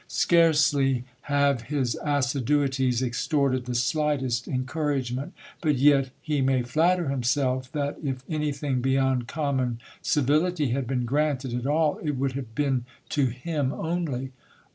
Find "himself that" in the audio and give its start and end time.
7.09-7.97